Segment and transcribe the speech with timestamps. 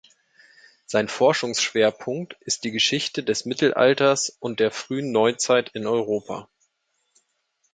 [0.87, 6.49] Sein Forschungsschwerpunkt ist die Geschichte des Mittelalters und der Frühen Neuzeit in Mitteleuropa.